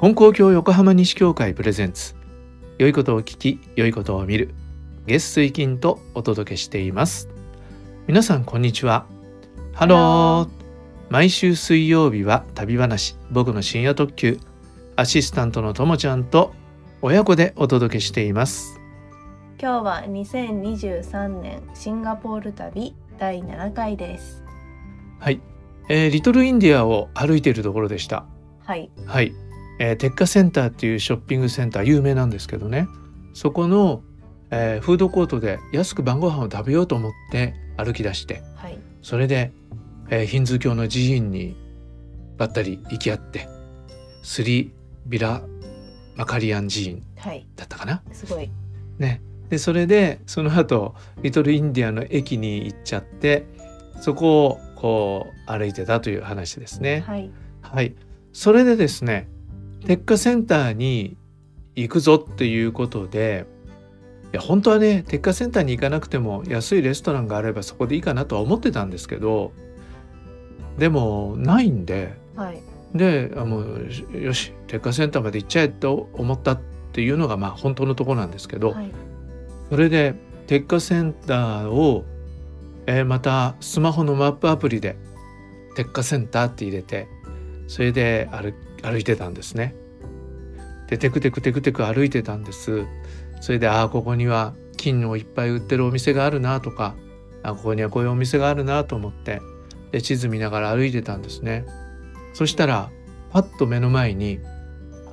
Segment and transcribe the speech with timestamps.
[0.00, 2.14] 金光教横浜西教会プレゼンツ。
[2.78, 4.54] 良いことを聞き良いことを見る。
[5.08, 7.28] 月水金とお届けしています。
[8.06, 9.06] 皆さんこんにちは。
[9.72, 10.48] ハロー。
[11.10, 14.38] 毎週水曜日は旅話僕の深夜特急。
[14.94, 16.54] アシスタントのともちゃんと
[17.02, 18.80] 親子でお届けしています。
[19.60, 24.44] 今日は2023年シンガポール旅第7回です。
[25.18, 25.40] はい、
[25.88, 28.26] えーリトルインディアを歩いているところでした。
[28.60, 28.90] はい。
[29.04, 29.34] はい、
[29.78, 32.88] えーテッカセンターっていうショッピングセンター有名なんですけどね。
[33.34, 34.02] そこの、
[34.50, 38.78] えーフードコートで安く晩ご飯を食べようと思って歩き出してはい。
[39.02, 39.52] それで、
[40.10, 41.56] えーヒンズー教の寺院に
[42.36, 43.48] ばったり行き合って
[44.22, 44.72] スリ
[45.06, 45.42] ビラ
[46.16, 47.46] マカリアン寺院はい。
[47.56, 48.02] だったかな？
[48.12, 48.50] すごい。
[48.98, 49.22] ね。
[49.48, 53.46] でそれでその後リトルインディアの駅に行っちゃって
[54.00, 57.04] そこをこう歩いてたという話ですね。
[57.06, 57.30] はい。
[57.62, 57.94] はい、
[58.32, 59.28] それでですね
[59.86, 61.16] テッカセンターに
[61.74, 63.46] 行くぞっていうことで
[64.32, 69.52] いや本当はねテッカセンターに行かなくても安いレストランがあればそこでいいかなとは思ってたんですけど
[70.76, 72.62] でもないんではい。
[72.94, 76.60] であもうよしテッカセンターまで行っちゃえと思ったっ
[76.92, 78.90] ていうのがまあ本当のとこなんですけど、はい。
[79.70, 80.14] それで
[80.46, 82.04] テッカセンターを、
[82.86, 84.96] えーまたスマホのマップアプリで
[85.76, 87.08] テッカセンターって入れて
[87.66, 89.74] それで歩歩いてたんですね。
[90.88, 92.86] でテクテクテクテク歩いてたんです。
[93.40, 96.94] それでああここには金をいっぱい売ってるお店があるなとか
[97.42, 99.40] あここにはこういうお店があるなと思って
[99.92, 101.66] で地図見ながら歩いてたんですね。
[102.32, 102.90] そしたら
[103.30, 104.40] パッと目の前に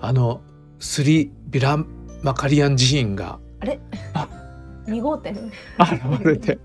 [0.01, 0.41] あの
[0.79, 1.77] スリビラ
[2.21, 3.79] マカリアン寺院があれ？
[4.13, 4.29] あ
[4.87, 5.33] 二号店？
[5.79, 6.59] 現れて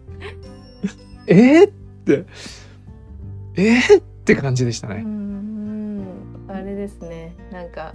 [1.26, 1.70] えー、っ
[2.04, 2.26] て
[3.56, 5.04] えー、って感じでしたね。
[6.70, 7.36] れですね。
[7.52, 7.94] なんか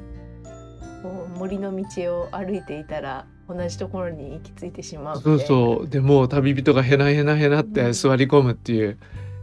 [1.02, 5.88] こう森の道を歩いていたら同じところに行き着いてしまうそうそう。
[5.88, 7.74] でもう旅人がへなへなへなっうん。
[7.74, 8.98] て座り込むっていう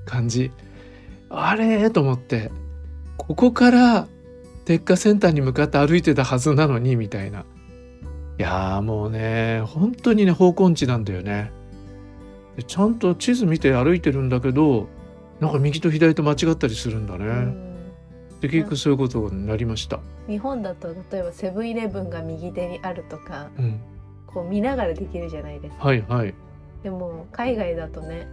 [0.04, 0.50] 感じ、
[1.30, 2.50] あれと思って。
[3.16, 4.06] ここから
[4.64, 7.44] テッカセンターに向かって歩いてたはずなのにみたいな。
[8.38, 11.52] いやーもうね本当にね方向音痴なんだよね。
[12.56, 14.88] でちゃんと地図見て歩いてるんだけど
[15.40, 17.71] なんか右と左と間違ったりするんだね、うん
[18.42, 23.80] で結局そういうことになりました、日本だと例えばセブンイレブンが右手にあるとかうん、
[24.26, 26.34] こう見ながらできるじゃないですか、はいはい。
[26.82, 28.26] でも海外だとね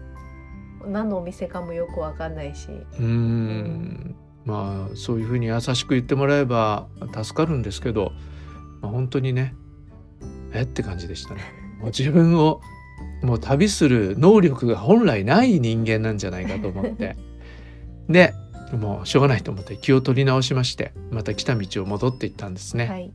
[0.84, 2.70] 何のお店かもよくわかんないし。
[2.70, 4.16] うーん。
[4.46, 6.88] まあそういうふうに優しく言ってもらえば
[7.22, 8.14] 助かるんですけど、
[8.82, 9.54] まあ、本当にね
[10.54, 11.42] えって感じでしたね。
[11.80, 12.62] もう自分を
[13.22, 17.16] もう旅する能力が本来ない人間なんじゃないかと思って。
[18.10, 18.34] で
[18.78, 22.88] もうしょうがないと思って気を取り直しましてまた来た道を戻っていったんですね。
[22.88, 23.12] はい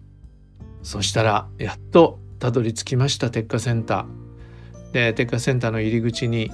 [0.83, 4.93] そしたらやっとたどり着きましたテッカセンター。
[4.93, 6.51] でテッカセンターの入り口に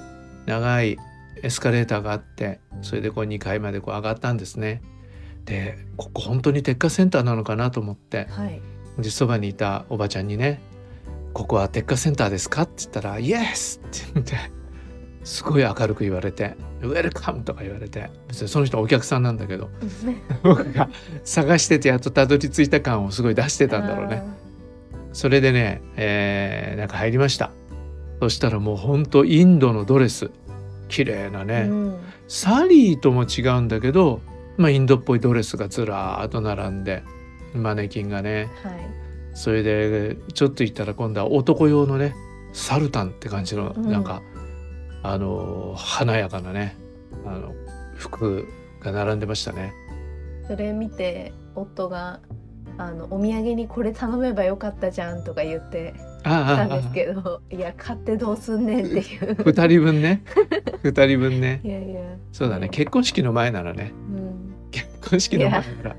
[0.47, 0.97] 長い
[1.43, 4.83] エスカレーターがあってそれでこう2階までこう上がったんですね。
[5.47, 8.61] でここ本当にテッカセンターなのかなと思ってはい
[8.99, 10.61] でそばにいたおばちゃんにね
[11.32, 14.37] 「ここはテッカセンターですか?」って言ったら「イエス!」って言って
[15.31, 19.71] すごい明るく言われて「ウェルカム!」とか言われて別にその人はお客さんなんだけど
[20.43, 20.91] 僕が
[21.23, 24.25] 探しててやっとたどり着いた感をすごい出してたんだろうね。
[25.13, 27.53] それでね、えー、なんか入りました。
[28.21, 30.31] そしたらもうほんとインドのドレス。
[30.89, 31.97] 綺麗なあね、ーうん。
[32.27, 34.21] サリーとも違うんだけど、
[34.57, 37.05] まあ、インドっぽいドレスがずらーっと並んで
[37.55, 38.49] マネキンがね。
[38.65, 38.75] はい。
[39.35, 42.15] それでちょっと行ったら今度は男用のね
[42.53, 43.91] サルタンって感じのうん。
[43.91, 44.23] なんか、
[45.03, 46.77] あの華やかなね
[47.25, 47.53] あの
[47.97, 48.47] 服
[48.81, 49.72] が並んでましたね。
[50.47, 52.21] それ見て夫が
[52.78, 55.94] あのお土産にこれ頼めばよかったじゃんとか言って
[56.25, 59.33] あああたんですけどいや買ってどうすんねんっていう。
[59.34, 60.22] 2人分ね。
[60.83, 61.61] 2人分ね。
[61.65, 62.00] いやいや。
[62.32, 62.69] そうだね。
[62.69, 63.93] 結婚式の前ならね。
[63.94, 64.55] うん。
[64.70, 65.97] 結婚式の前なら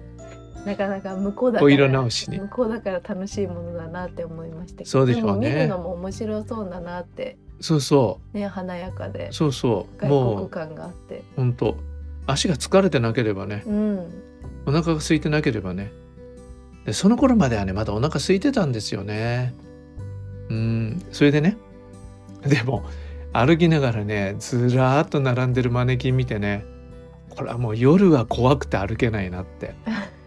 [0.65, 2.39] なかなか向こうだかお色ら直しに。
[2.39, 5.49] 向こうだから楽しいものだなって思いましたけどそうでしょうね。
[5.49, 10.01] も見るのも面白そうだなってそうそね華やかでうそうそう。
[10.01, 11.23] 外もう国感があって。
[11.35, 11.77] 本当
[12.27, 13.63] 足が疲れてなければね。
[13.65, 14.23] うん。
[14.65, 15.91] お腹が空いてなければね。
[16.85, 19.53] でその頃まではねまだお腹空いてたんですよね。
[20.49, 21.05] うん。
[21.11, 21.57] それでね
[22.43, 22.83] でも
[23.33, 26.65] 歩きながらねずらーっと並んでるマネキン見てね
[27.29, 29.73] これはもう夜は怖くて歩けないなって、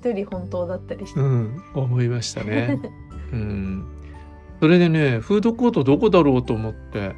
[0.00, 2.78] 一人本当だったりして、うん、思いましたね。
[3.32, 3.86] うん、
[4.60, 7.14] それでねフードコートどこだろうと思って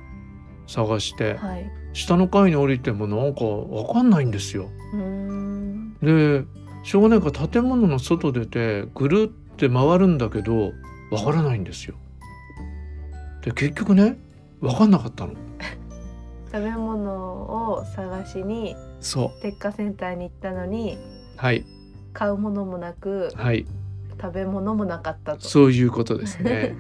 [0.67, 4.69] 探してはい下の階に降りてもなんかわかんないんですよ。
[6.03, 6.44] で
[6.85, 10.73] しょうがないから建物の外出てぐるって回るんだけど
[11.11, 11.97] わからないんですよ。
[13.43, 14.19] で結局ね
[14.61, 15.35] 分かんなかったの。
[16.53, 17.12] 食べ物
[17.75, 20.99] を探しにそ鉄火センターに行ったのにう
[21.37, 21.65] はい
[22.12, 23.67] 買うものもなくはい
[24.21, 25.49] 食べ物もなかったと。
[25.49, 26.77] そういうことですね。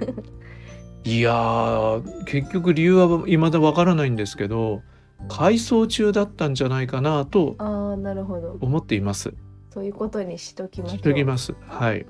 [1.04, 4.82] いやー結局理由は未だわからないんですけど
[5.28, 8.58] 改装中だったんじゃないかなとああなるほど。
[8.60, 9.32] 思っています。
[9.70, 10.88] そういうことにしときま。
[10.88, 11.54] しときます。
[11.66, 12.04] はい。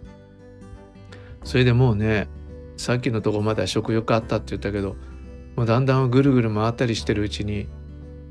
[1.45, 2.29] それでもうね
[2.77, 4.97] さっきのとこまでは食欲あったって言ったけど
[5.57, 7.69] もうだんだんぐるぐる回ったりしてるうちに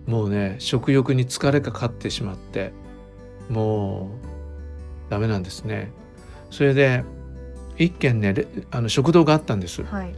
[0.07, 2.73] もうね食欲に疲れがかかってしまって
[3.49, 4.38] もう
[5.09, 5.91] ダメなんですね。
[6.49, 7.03] それで
[7.77, 9.83] 一軒ねレあの食堂があったんです。
[9.83, 10.13] はい。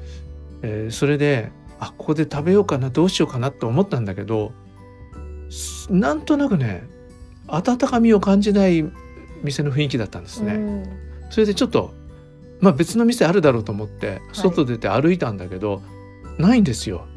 [0.62, 4.52] えーそれであここで食べようかなどうしようかなと思ったんだけど
[5.50, 6.84] すなんとなくね
[7.48, 8.86] 温かみを感じない
[9.42, 10.54] 店の雰囲気だったんですね。
[10.54, 10.84] うん
[11.32, 11.94] それでちょっと
[12.60, 15.82] まあ別の店あるだろうと思ってい外出て歩いたんだけど、
[16.38, 17.08] ないんですよ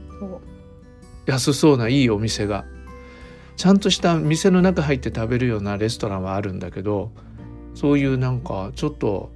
[1.27, 2.65] 安そうないいお店が。
[3.57, 7.13] ちゃんとした店の中入って食べるようなレストランはあるんだけど
[7.75, 9.33] そういうなんかちょっと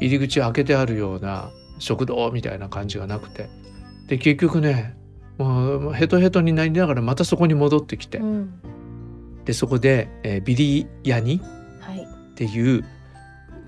[0.00, 3.48] 入り口開けてあるような食堂みたいな感じがなくて
[4.06, 4.96] で結局ね
[5.38, 8.60] もうヘトヘトになりながらまたそこに戻ってきてうん。
[9.44, 11.40] でそこで、えービリヤニ
[11.80, 12.02] はい。
[12.02, 12.84] っていう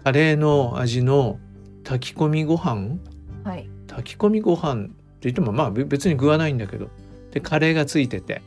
[0.05, 1.39] カレーの味の
[1.85, 2.99] 炊き込みご飯
[3.45, 3.69] はい。
[3.87, 4.93] 炊き込みご飯って
[5.23, 6.89] 言ってもまあべ別に具はないんだけど
[7.31, 8.43] でカレーがついてて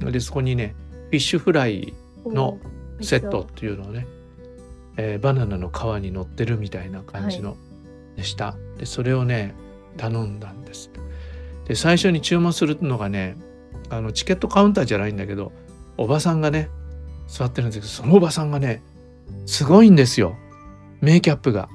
[0.00, 0.74] でそこにね
[1.06, 1.94] フィッシュフライ
[2.26, 2.58] の
[3.00, 4.06] セットっていうのをね、
[4.96, 7.56] えーバナナの皮に乗ってるみたいな感じの
[8.16, 9.54] でした、でそれをね
[9.96, 10.90] 頼んだんです。
[11.66, 13.36] で最初に注文するのがね
[13.90, 15.52] あのチケットカウンターじゃないんだけど
[15.96, 16.68] おばさんがね
[17.26, 18.82] 座ってるんですけどそのおばさんがね
[19.46, 20.36] すごいんですよ。
[21.00, 21.68] メイキャップが。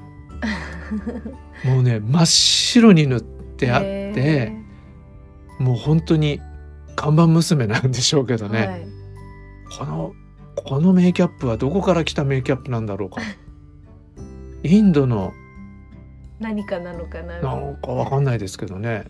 [1.65, 4.53] もうね真っ白に塗ってあって、へ
[5.59, 6.39] もう本当に
[6.95, 8.87] 看板娘なんでしょうけどね、ーはい。
[9.77, 10.13] この
[10.69, 13.23] このメイキャップはどこから来たメイキャップなんだろうか。
[14.61, 15.33] インドの
[16.39, 17.41] 何かなのかな。
[17.41, 19.05] なんかわかんないですけどね。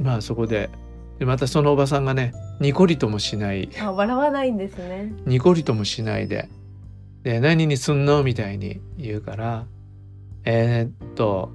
[0.00, 0.70] まあそこで。
[1.18, 3.68] でまたそのおばさんがねニコリともしない。
[3.78, 5.12] あ笑わないんですね。
[5.26, 6.48] ニコリともしないで。
[7.22, 9.66] で何にすんのみたいに言うから。
[10.46, 11.52] えーっと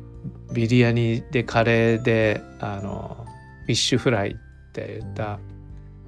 [0.53, 3.25] ビリヤニでカレーであの
[3.63, 5.37] フィッシュフライって言った。
[5.37, 5.41] フ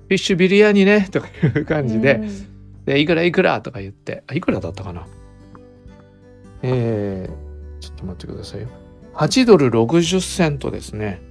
[0.09, 2.54] ィッシュビリヤニねとかいう感じで、うん
[2.85, 3.61] でいくらいくら？
[3.61, 4.23] とか言って。
[4.27, 5.07] あいくらだったかな？
[6.61, 8.69] えー、ちょっと待ってくださいよ。
[9.13, 11.21] 8ドル60セントですね。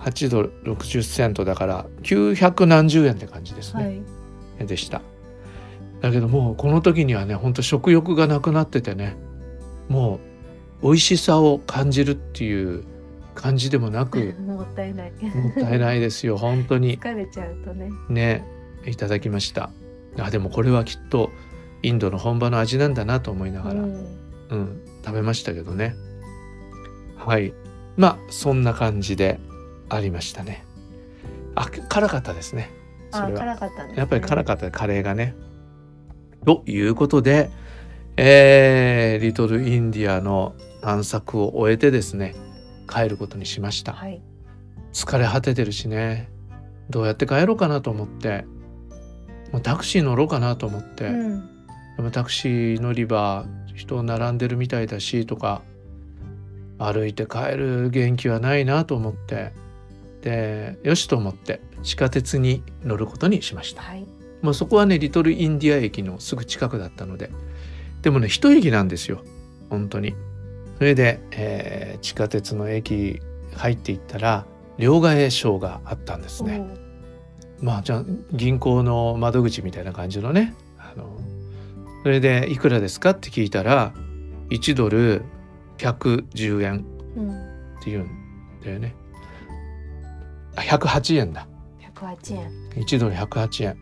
[0.00, 4.02] 8ドル60セントだから900何十円って感じですね、
[4.58, 4.66] はい。
[4.66, 5.02] でした。
[6.00, 9.16] だけどもうこの時にはねほんと食欲がなくなっててね
[9.88, 10.20] も
[10.82, 12.84] う美味しさを感じるっていう
[13.34, 15.12] 感じでもなく もったいない。
[15.12, 16.36] もったいないですよ。
[16.36, 16.98] 本当に。
[17.00, 17.90] 疲れちゃうとね。
[18.08, 18.44] ね
[18.86, 19.70] いただきました
[20.18, 21.30] あでもこれはきっと
[21.82, 24.06] インドの本場の味なんだなと思いながら、うん。
[24.48, 25.94] うん、食べましたけどね。
[27.16, 27.52] はい。
[27.96, 29.40] まあそんな感じで
[29.88, 30.64] ありましたね。
[31.54, 32.70] あ辛かったですね。
[33.10, 33.38] そあれは。
[33.40, 33.98] 辛かったんです、ね。
[33.98, 35.34] やっぱり辛かったカレーがね。
[36.44, 37.50] ということで、
[38.16, 42.36] えーリトルインディアの探索を終えてですね
[42.88, 43.92] 帰ることにしました。
[43.92, 44.22] はい。
[44.92, 46.30] 疲れ果ててるしね。
[46.88, 48.46] どうやって帰ろうかなと思って
[49.52, 51.48] もうタクシー乗ろうかなと思って、うん。
[51.96, 55.62] でもタクシー乗り場人並んでるみたいだしとか
[56.78, 59.52] 歩いて帰る元気はないなと思って
[60.20, 63.82] でよしと思って地下鉄に乗ることにしました。
[63.82, 64.06] はい。
[64.42, 67.30] もうそこはねリトルインディア駅のすぐ近くだったので
[68.02, 69.22] でもね一駅なんですよ。
[69.70, 70.14] 本当に。
[70.78, 73.20] それで、えー地下鉄の駅
[73.54, 74.44] 入っていったら
[74.76, 76.62] 両替所があったんですね、
[77.60, 81.18] まあじゃあ銀行の窓口みたいな感じのねあの
[82.02, 83.92] それで「いくらですか?」って聞いたら
[84.50, 85.22] 1ドル
[85.78, 86.84] 110円。
[87.80, 88.08] っていうん
[88.64, 88.94] だよね
[90.56, 91.46] あ108円だ
[91.80, 92.50] 百八円。
[92.74, 93.76] 1ドル108円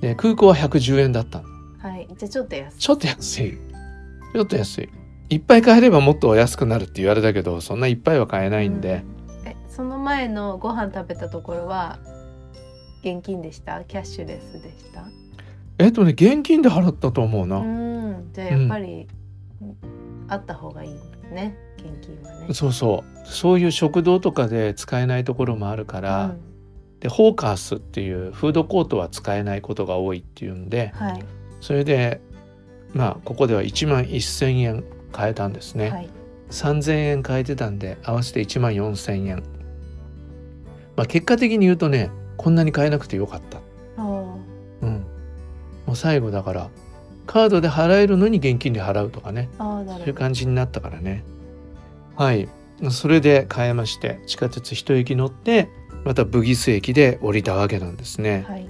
[0.00, 2.08] で空港は110円だったのはい。
[2.18, 2.78] じゃあちょっと安い。
[2.78, 3.58] ちょっと安い
[4.32, 4.88] ちょっと安い
[5.30, 9.02] いっぱい買えればもっとお安くなるって言われたけどそんないっぱいは買えないんで、
[9.46, 11.98] え、その前のご飯食べたところは
[13.02, 13.84] 現金でした？
[13.84, 15.04] キャッシュレスでした？
[15.78, 18.30] えっとね現金で払ったと思うな、うん。
[18.32, 19.08] じゃあやっぱり、
[20.28, 20.90] あった方がいい
[21.32, 21.56] ね。
[21.78, 22.54] 現金はね。
[22.54, 26.40] そうそうそういう食堂とかで使えないところもあるから、うん
[27.00, 31.24] でホーカースっていうフードコートは使えないことが多いっていうんではい。
[31.60, 32.20] それで
[32.94, 36.08] まあここでは1万1,000円変えたんですね、はい
[36.50, 39.42] 3,000円変えてたんで合わせて1万4,000円
[40.94, 42.10] まあ結果的に言うとね
[42.42, 43.60] こんなに変えなくてよかった。
[44.82, 45.04] うん。
[45.86, 46.70] もう最後だから
[47.26, 49.48] カードで払えるのに現金で払うとかね。
[49.58, 51.24] そういう感じになったからね。
[52.16, 52.48] はい。
[52.90, 55.68] それで変えまして地下鉄一駅乗って
[56.04, 58.68] またブギス駅で降りたわけなんですね、はい。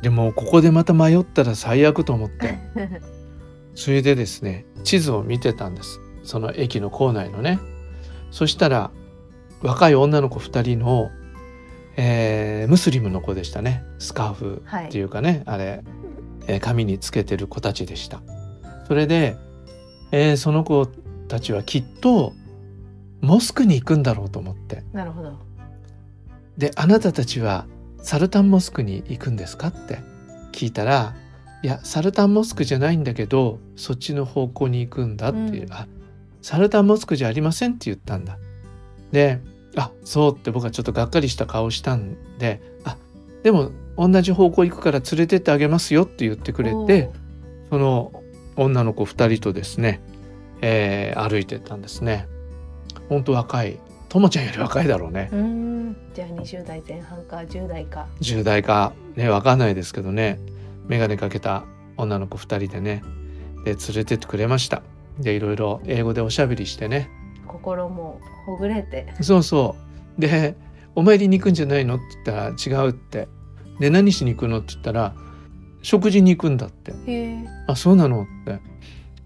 [0.00, 2.58] でもここでまた迷ったら最悪と思って。
[3.74, 6.00] それでですね地図を見てたんです。
[6.22, 7.58] その駅の構内のね。
[8.30, 8.90] そしたら
[9.62, 11.10] 若い女の子2人の、
[11.96, 13.82] えームスリムの子でしたね。
[13.98, 15.82] スカーフはいっていうかね、あれ、
[16.46, 18.20] えー髪につけてる子たちでした。
[18.86, 19.36] それで、
[20.12, 20.86] えーその子
[21.28, 22.32] たちはきっと
[23.20, 24.84] モスクに行くんだろうと思って。
[24.92, 25.38] なるほど。
[26.56, 27.66] であなたたちは
[28.02, 29.98] サルタンモスクに行くんですかって
[30.52, 31.14] 聞いたら
[31.62, 35.72] いやサルタンモスクじゃないんだけどそっちの方向に行くんだっていう、うん。
[35.72, 35.86] あ
[36.42, 38.38] サルタンモスクじゃありませんって言ったんだ。
[39.12, 39.40] で
[39.76, 42.96] あそうって僕はちょっとがっかりした顔したんであ
[43.42, 47.70] でも同じ方向行くから連れてってあげますよって言ってくれおてー。
[47.70, 48.22] その
[48.56, 50.00] 女の子2人とですね、
[50.62, 52.26] えー歩いてったんですね。
[53.08, 53.78] ほんと若い。
[54.08, 55.28] ともちゃんより若いだろうね。
[55.32, 55.96] うーん。
[56.14, 58.06] じゃあ20代前半か10代か。
[58.20, 60.38] 10代かねわかんないですけどね。
[60.88, 61.64] 眼鏡かけた
[61.96, 63.02] 女の子2人でね。
[63.64, 64.82] で連れてってくれました。
[65.18, 67.10] でいろいろ英語でおしゃべりしてね
[67.66, 69.74] 心もほぐれてそうそ
[70.18, 70.54] うで
[70.94, 72.48] 「お参りに行くんじゃないの?」って言ったら
[72.84, 73.28] 「違う」って
[73.80, 75.14] 「で何しに行くの?」って言ったら
[75.82, 78.58] 「食事に行くんだ」ってへえ「あそうなの?」って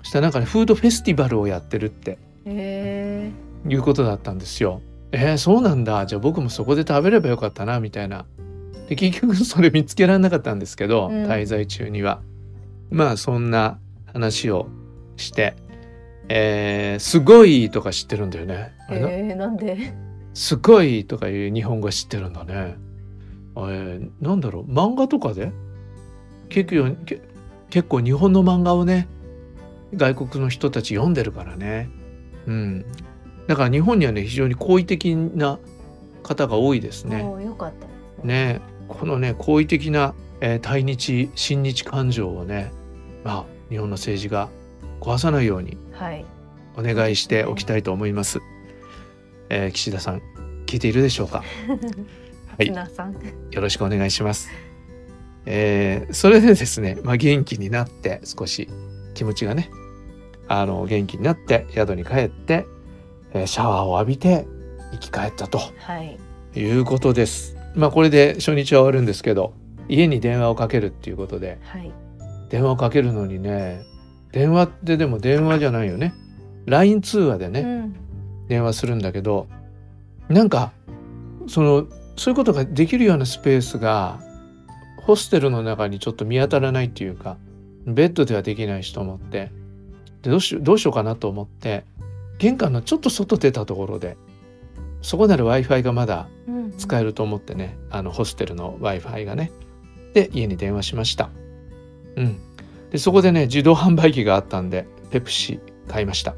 [0.02, 2.18] そしたらなんかねフードフェスティバルをやってるって
[3.68, 4.80] いうことだったんですよ。
[5.12, 8.25] えー、そうなんだじゃあ僕もそこで食べればよかったなみたいな。
[8.88, 12.23] で結局それ見つけられなかったんですけど、うん滞在中には。
[12.90, 13.78] まあそんな
[14.12, 14.66] 話を
[15.16, 15.54] して
[16.32, 18.72] 「えー、すごい」とか知ってるんだよね。
[18.88, 19.49] あれな？
[19.49, 19.92] んで？
[20.32, 22.76] すごいとかいう日本語知ってるんだね。
[23.56, 24.72] えー、なんだろう？
[24.72, 25.50] 漫画とかで？
[26.49, 27.20] 結構け
[27.68, 29.08] 結構日本の漫画をね
[29.94, 31.90] 外国の人たち読んでるからね。
[32.46, 32.84] うん。
[33.49, 35.58] だから日本にはね非常に好意的な
[36.22, 37.25] 方が多いですね。
[37.25, 42.70] よかったですねこのね好意的な、えー対日親日感情をね
[43.25, 44.49] まあ日本の政治が
[45.00, 46.25] 壊さないようにはい
[46.76, 48.40] お願いしておきたいと思います。
[49.49, 50.22] えー岸田さん
[50.66, 51.42] 聞いているでしょうか？
[52.58, 53.14] はい綱さん
[53.50, 54.50] よろしくお願いします。
[55.46, 58.68] えーそれでですね、まあ、元気になって少し
[59.14, 59.70] 気持ちがね
[60.49, 62.66] あの元気になって宿に帰って、
[63.32, 64.46] えーシャワーを浴びて
[64.92, 66.18] 生き返ったとはい
[66.56, 67.56] いうことです。
[67.75, 69.54] まあこれで初日は終わるんですけど
[69.88, 71.90] 家に電話をかけるっていうことではい
[72.49, 73.82] 電話をかけるのにね
[74.32, 76.14] 電話ってでも電話じゃないよね。
[76.66, 77.96] LINE 通話でね、うん。
[78.50, 79.46] 電話するんだけど
[80.28, 80.72] なんか
[81.46, 84.20] そのそういうことができるようなスペースが
[85.06, 87.38] ホステルの中にちょっと見当たらないっていうか
[87.87, 89.52] ベッドではできないしと思って
[90.22, 91.84] でどうしどうしようかなと思って
[92.38, 94.16] 玄関のちょっと外出たところで
[95.00, 99.52] そこなら w i f i がまだうん使えると思ってねあのホステルの w i f i がね。
[100.12, 101.30] で家に電話しました。
[102.16, 102.40] うん
[102.90, 106.35] でそこでね自動販売機があったんでペプシ買いました。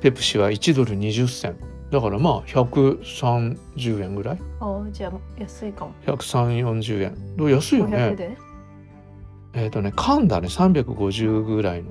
[0.00, 1.56] ペプシは1ドル20銭。
[1.90, 4.38] だからまあ130円ぐらい？
[4.60, 5.94] あーじゃあ安いかも。
[6.06, 7.36] 13040円。
[7.36, 8.38] どう安いよ500ねで？
[9.54, 10.48] えっ、とね缶だね。
[10.48, 11.90] 350ぐらいの。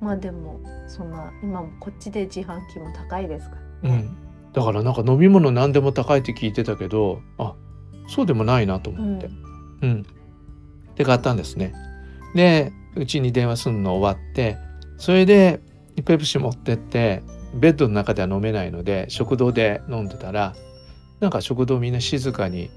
[0.00, 3.90] まあでもそんな今もこっちで自販機も高いですから。
[3.90, 4.52] ねうん。
[4.52, 7.54] だからなんか飲み物何でも高いって聞いてたけどあ
[8.08, 9.28] そうでもないなと思って、
[9.82, 10.06] うん。
[10.94, 11.74] で買ったんですね。
[12.34, 14.56] でうちに電話するの終わって
[14.98, 15.60] それで
[16.04, 17.22] ペプシ持ってって
[17.54, 20.54] ベッドの中では飲めないので食堂で飲んでたら
[21.20, 22.70] なんか食堂みんな静かに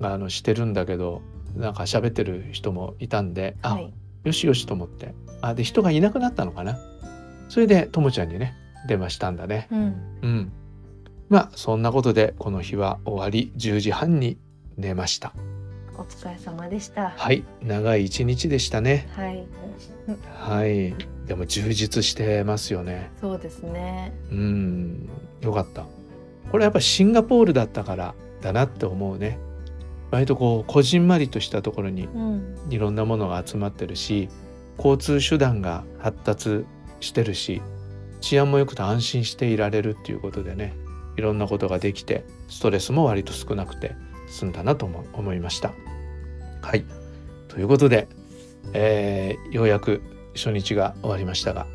[0.00, 1.22] あのしてるんだけど
[1.56, 3.92] なんか喋ってる人もいたんで、あはい
[4.24, 6.78] よしよしと思ってあで人がいなくなったのかな？
[7.48, 8.54] それでともちゃんにね
[8.86, 9.68] 電話したんだね。
[9.70, 9.80] うん
[10.22, 10.52] うん。
[11.28, 14.38] まあそんなことでこの日は終わり10時半に
[14.76, 15.32] 寝ました。
[15.98, 19.08] お疲れ様でしたはい、長い一日でしたね。
[19.12, 19.44] はい
[20.32, 20.94] はい、
[21.26, 23.10] でも充実してますよね。
[23.20, 25.08] そうですねうん、
[25.40, 25.86] よかった。
[26.50, 29.38] これやっぱシンガポールだったからだなって思うね。
[30.10, 34.28] 割とこうこじんまりとしたところにうんいろんなものが集まってるし、
[34.78, 36.64] 交通手段が発達
[37.00, 37.60] してるし、
[38.20, 40.74] 治安も良くて安心していられるっていうことでね、
[41.16, 43.96] いろんなことができて、ストレスも割と少なくて
[44.30, 45.72] 済んだなとも思いました。
[46.62, 46.84] はい。
[47.48, 48.08] ということで、
[48.72, 50.02] えーようやく
[50.34, 51.66] 初日が終わりましたが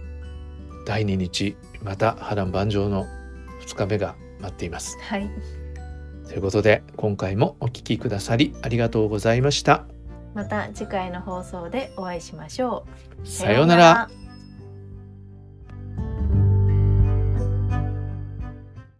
[0.85, 3.05] 第2日また波乱万丈の
[3.65, 4.97] 2日目が待っています。
[5.01, 5.29] はい
[6.27, 9.85] ということで今回もお聞きくださりありがとうございました。
[10.33, 12.87] また次回の放送でお会いしましょ
[13.23, 14.22] うさようなら。